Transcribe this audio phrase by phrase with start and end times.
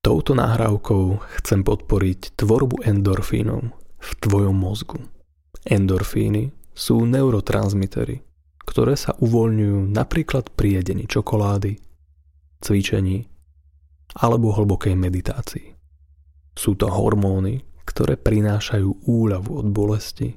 [0.00, 3.68] Touto nahrávkou chcem podporiť tvorbu endorfínov
[4.00, 4.96] v tvojom mozgu.
[5.68, 8.24] Endorfíny sú neurotransmitery,
[8.64, 11.76] ktoré sa uvoľňujú napríklad pri jedení čokolády,
[12.64, 13.28] cvičení
[14.16, 15.68] alebo hlbokej meditácii.
[16.56, 20.32] Sú to hormóny, ktoré prinášajú úľavu od bolesti,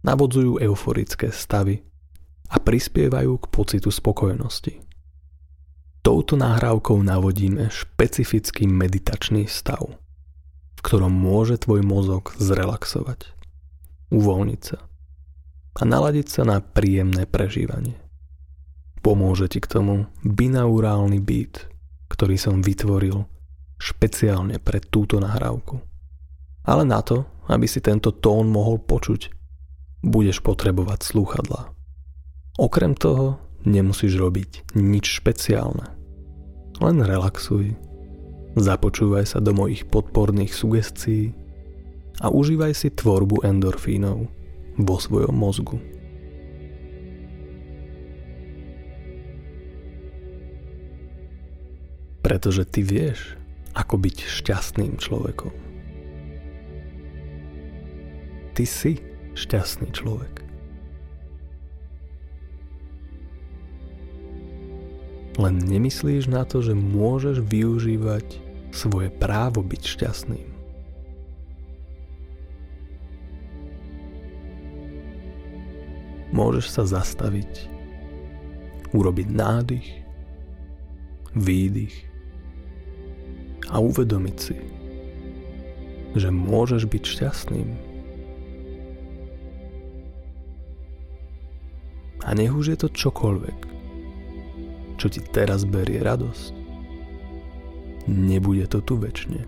[0.00, 1.76] navodzujú euforické stavy
[2.48, 4.87] a prispievajú k pocitu spokojnosti.
[6.08, 9.92] Touto nahrávkou navodíme špecifický meditačný stav,
[10.72, 13.36] v ktorom môže tvoj mozog zrelaxovať,
[14.08, 14.88] uvoľniť sa
[15.76, 18.00] a naladiť sa na príjemné prežívanie.
[19.04, 21.68] Pomôže ti k tomu binaurálny beat,
[22.08, 23.28] ktorý som vytvoril
[23.76, 25.76] špeciálne pre túto nahrávku.
[26.64, 29.28] Ale na to, aby si tento tón mohol počuť,
[30.00, 31.68] budeš potrebovať slúchadlá.
[32.56, 35.97] Okrem toho nemusíš robiť nič špeciálne.
[36.78, 37.74] Len relaxuj,
[38.54, 41.34] započúvaj sa do mojich podporných sugestií
[42.22, 44.30] a užívaj si tvorbu endorfínov
[44.78, 45.82] vo svojom mozgu.
[52.22, 53.34] Pretože ty vieš,
[53.74, 55.54] ako byť šťastným človekom.
[58.54, 59.02] Ty si
[59.34, 60.37] šťastný človek.
[65.38, 68.26] Len nemyslíš na to, že môžeš využívať
[68.74, 70.48] svoje právo byť šťastným.
[76.34, 77.70] Môžeš sa zastaviť,
[78.90, 79.88] urobiť nádych,
[81.38, 81.94] výdych
[83.70, 84.58] a uvedomiť si,
[86.18, 87.68] že môžeš byť šťastným.
[92.26, 93.77] A nech už je to čokoľvek,
[94.98, 96.52] čo ti teraz berie radosť,
[98.10, 99.46] nebude to tu väčšine.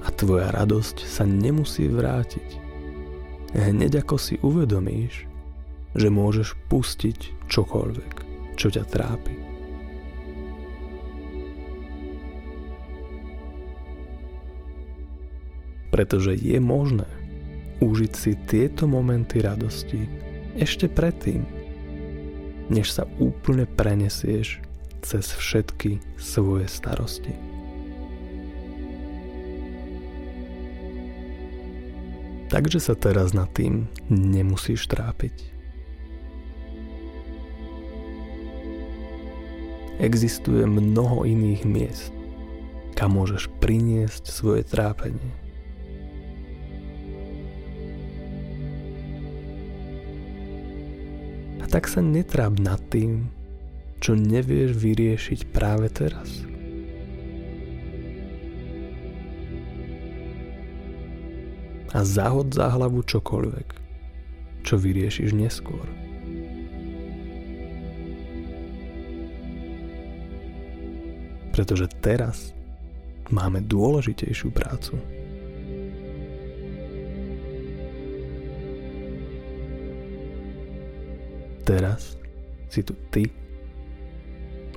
[0.00, 2.64] A tvoja radosť sa nemusí vrátiť.
[3.52, 5.28] Hneď ako si uvedomíš,
[5.92, 8.14] že môžeš pustiť čokoľvek,
[8.56, 9.36] čo ťa trápi.
[15.92, 17.08] Pretože je možné
[17.80, 20.27] užiť si tieto momenty radosti
[20.58, 21.46] ešte predtým,
[22.68, 24.60] než sa úplne prenesieš
[25.00, 27.32] cez všetky svoje starosti.
[32.48, 35.54] Takže sa teraz nad tým nemusíš trápiť.
[39.98, 42.14] Existuje mnoho iných miest,
[42.96, 45.47] kam môžeš priniesť svoje trápenie.
[51.68, 53.28] Tak sa netráp nad tým,
[54.00, 56.48] čo nevieš vyriešiť práve teraz.
[61.92, 63.68] A zahod za hlavu čokoľvek,
[64.64, 65.84] čo vyriešiš neskôr.
[71.52, 72.52] Pretože teraz
[73.28, 75.17] máme dôležitejšiu prácu.
[81.68, 82.16] Teraz
[82.72, 83.28] si tu ty,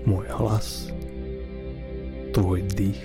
[0.04, 0.92] môj hlas,
[2.36, 3.00] tvoj dých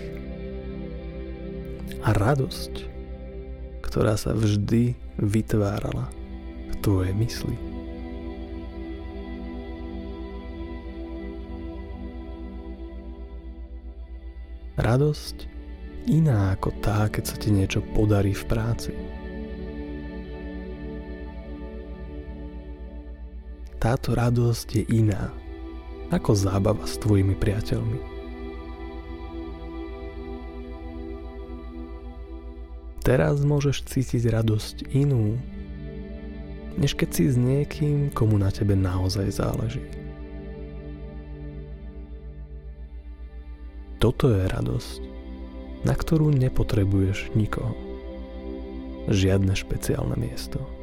[2.02, 2.82] a radosť,
[3.86, 6.10] ktorá sa vždy vytvárala
[6.66, 7.54] v tvojej mysli.
[14.82, 15.46] Radosť
[16.10, 18.90] iná ako tá, keď sa ti niečo podarí v práci.
[23.86, 25.30] Táto radosť je iná
[26.10, 28.02] ako zábava s tvojimi priateľmi.
[33.06, 35.38] Teraz môžeš cítiť radosť inú,
[36.74, 39.86] než keď si s niekým, komu na tebe naozaj záleží.
[44.02, 45.00] Toto je radosť,
[45.86, 47.78] na ktorú nepotrebuješ nikoho.
[49.06, 50.75] Žiadne špeciálne miesto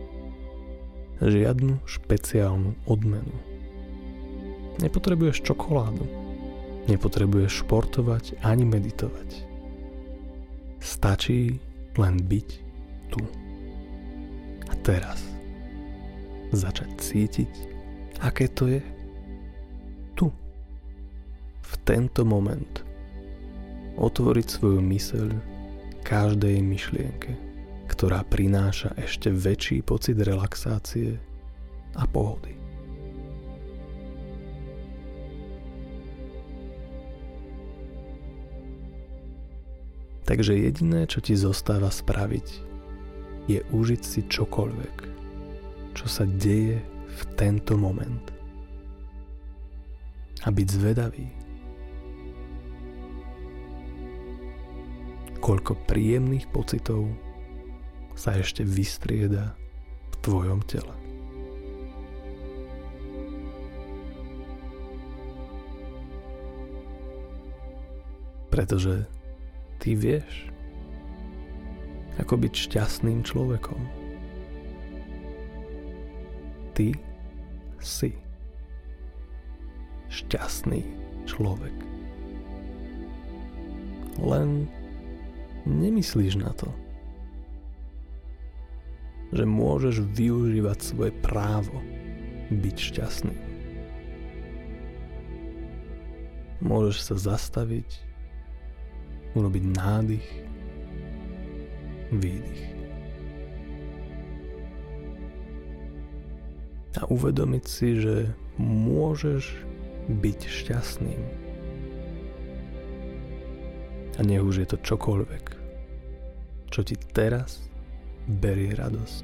[1.21, 3.37] žiadnu špeciálnu odmenu.
[4.81, 6.05] Nepotrebuješ čokoládu.
[6.89, 9.29] Nepotrebuješ športovať ani meditovať.
[10.81, 11.61] Stačí
[11.95, 12.49] len byť
[13.13, 13.21] tu.
[14.67, 15.21] A teraz
[16.51, 17.51] začať cítiť,
[18.19, 18.81] aké to je
[20.17, 20.33] tu.
[21.63, 22.81] V tento moment
[23.95, 25.27] otvoriť svoju myseľ
[26.03, 27.52] každej myšlienke
[27.87, 31.19] ktorá prináša ešte väčší pocit relaxácie
[31.93, 32.63] a pohody.
[40.23, 42.47] Takže jediné, čo ti zostáva spraviť,
[43.51, 44.95] je užiť si čokoľvek,
[45.99, 48.23] čo sa deje v tento moment.
[50.43, 51.27] A byť zvedavý,
[55.43, 57.03] koľko príjemných pocitov
[58.13, 59.57] sa ešte vystrieda
[60.11, 60.93] v tvojom tele.
[68.53, 69.09] Pretože
[69.81, 70.53] ty vieš,
[72.21, 73.81] ako byť šťastným človekom.
[76.77, 76.93] Ty
[77.81, 78.13] si
[80.13, 80.85] šťastný
[81.25, 81.73] človek.
[84.21, 84.69] Len
[85.65, 86.69] nemyslíš na to,
[89.33, 91.81] že môžeš využívať svoje právo
[92.53, 93.37] byť šťastný.
[96.61, 97.89] Môžeš sa zastaviť
[99.33, 100.29] urobiť nádych,
[102.13, 102.63] výdych.
[107.01, 108.29] A uvedomiť si, že
[108.61, 109.49] môžeš
[110.07, 111.21] byť šťastným.
[114.13, 115.45] A nech už je to čokoľvek,
[116.69, 117.72] čo ti teraz
[118.27, 119.23] berie radosť.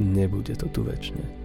[0.00, 1.40] Nebude to tu väčšine.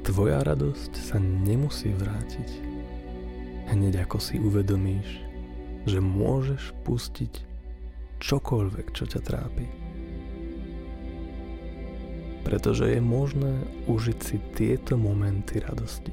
[0.00, 2.50] Tvoja radosť sa nemusí vrátiť.
[3.70, 5.22] Hneď ako si uvedomíš,
[5.86, 7.46] že môžeš pustiť
[8.18, 9.66] čokoľvek, čo ťa trápi.
[12.42, 16.10] Pretože je možné užiť si tieto momenty radosti.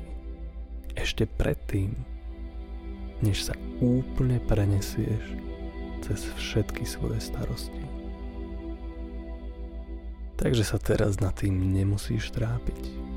[0.94, 1.98] Ešte predtým,
[3.22, 5.38] než sa úplne prenesieš
[6.06, 7.84] cez všetky svoje starosti.
[10.38, 13.08] Takže sa teraz nad tým nemusíš trápiť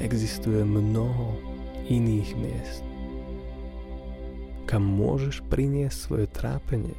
[0.00, 1.40] existuje mnoho
[1.88, 2.84] iných miest,
[4.68, 6.96] kam môžeš priniesť svoje trápenie.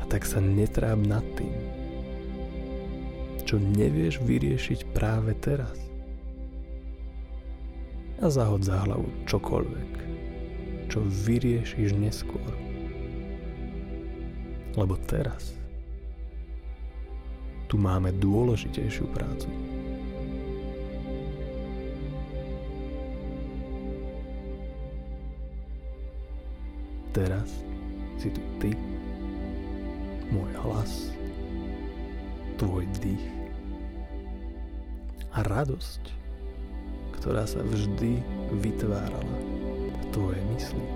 [0.00, 1.52] A tak sa netráp nad tým,
[3.44, 5.76] čo nevieš vyriešiť práve teraz.
[8.22, 9.92] A zahod za hlavu čokoľvek,
[10.86, 12.54] čo vyriešiš neskôr.
[14.78, 15.58] Lebo teraz
[17.66, 19.50] tu máme dôležitejšiu prácu.
[27.10, 27.50] Teraz
[28.22, 28.70] si tu ty,
[30.30, 31.10] môj hlas,
[32.54, 33.26] tvoj dých
[35.34, 36.21] a radosť,
[37.22, 38.18] ktorá sa vždy
[38.58, 39.38] vytvárala
[39.94, 40.86] v tvojej mysli.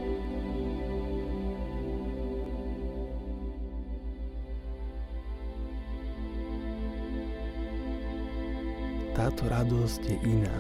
[9.14, 10.56] Táto radosť je iná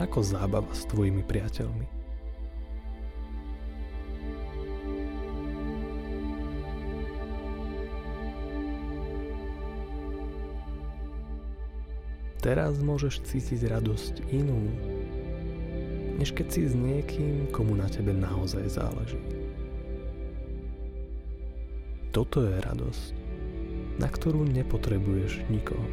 [0.00, 1.99] ako zábava s tvojimi priateľmi.
[12.40, 14.72] Teraz môžeš cítiť radosť inú,
[16.16, 19.20] než keď si s niekým, komu na tebe naozaj záleží.
[22.16, 23.12] Toto je radosť,
[24.00, 25.84] na ktorú nepotrebuješ nikoho.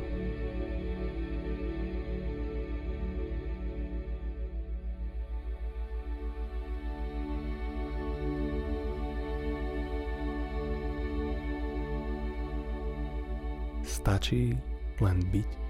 [13.84, 14.56] Stačí
[15.04, 15.67] len byť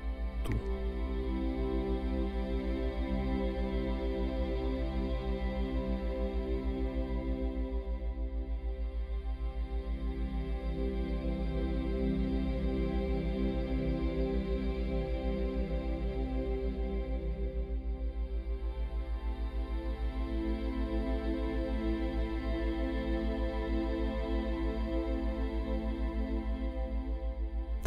[0.48, 0.87] tu.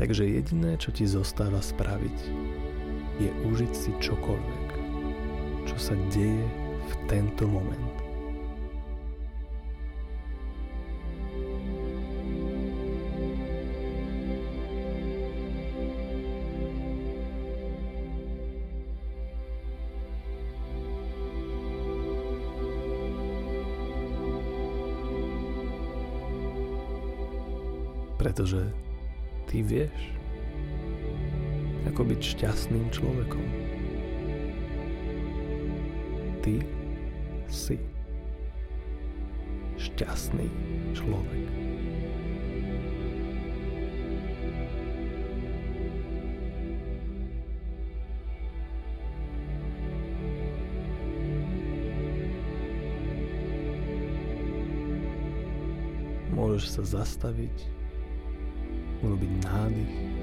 [0.00, 2.18] Takže jediné, čo ti zostáva spraviť,
[3.20, 4.68] je užiť si čokoľvek,
[5.68, 6.40] čo sa deje
[6.88, 7.92] v tento moment.
[28.16, 28.64] Pretože
[29.50, 30.14] Ty vieš,
[31.90, 33.42] ako byť šťastným človekom.
[36.38, 36.62] Ty
[37.50, 37.74] si
[39.74, 40.46] šťastný
[40.94, 41.50] človek.
[56.38, 57.79] Môžeš sa zastaviť
[59.02, 60.19] urobiť nádych, výdych.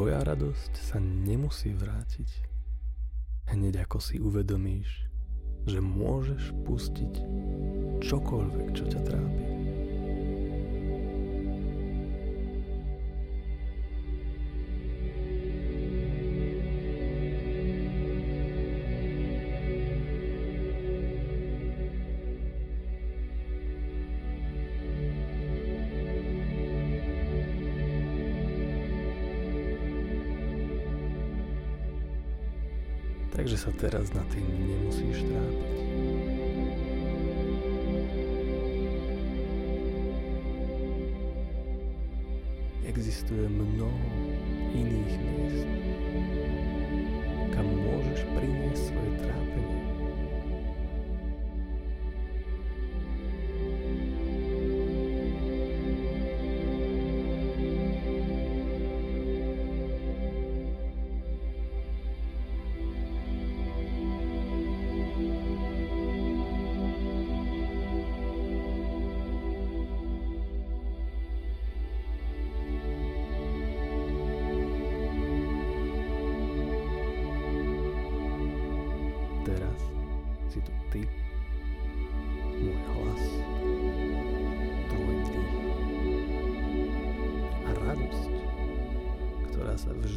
[0.00, 2.48] Tvoja radosť sa nemusí vrátiť.
[3.52, 5.04] Hneď ako si uvedomíš,
[5.68, 7.20] že môžeš pustiť
[8.08, 9.49] čokoľvek, čo ťa trápi.
[33.60, 35.76] Sa teraz na tým nemusíš trápiť.
[42.88, 44.08] Existuje mnoho
[44.72, 45.68] iných miest,
[47.52, 49.69] kam môžeš priniesť svoje trápenie.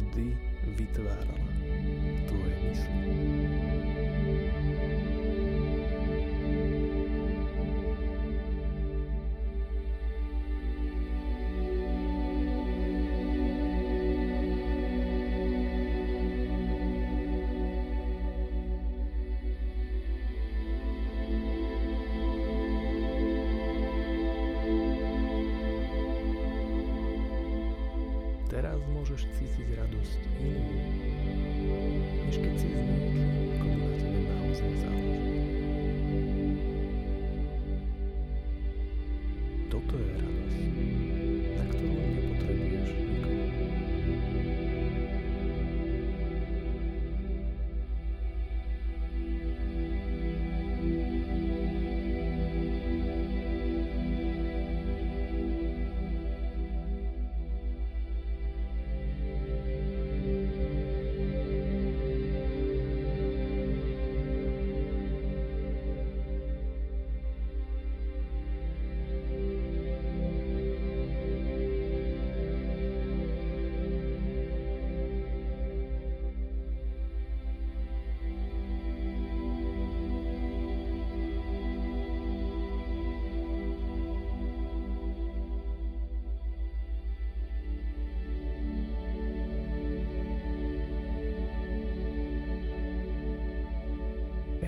[0.04, 0.36] Vždy
[0.76, 3.83] vytvárala v tvojej mysli.
[28.74, 30.66] Teraz môžeš cítiť radosť inú,
[32.26, 35.43] než keď si s niekým, komu na tebe naozaj záleží.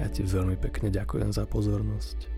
[0.06, 2.30] Ja ti veľmi pekne ďakujem za pozornosť.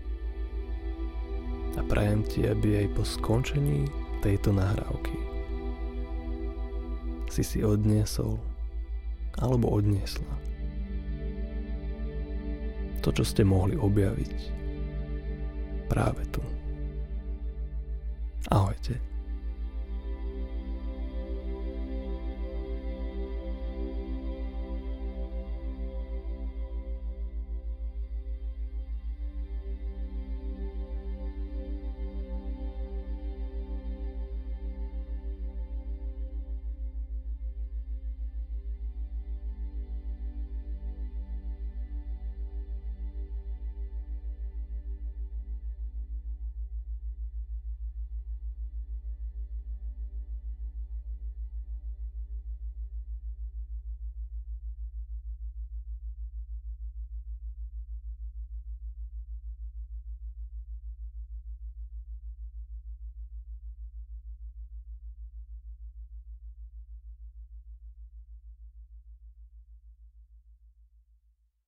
[1.77, 3.85] A prajem ti, aby aj po skončení
[4.25, 5.13] tejto nahrávky
[7.29, 8.41] si si odniesol
[9.37, 10.33] alebo odniesla
[13.05, 14.33] to, čo ste mohli objaviť
[15.85, 16.41] práve tu.
[18.49, 19.08] Ahojte.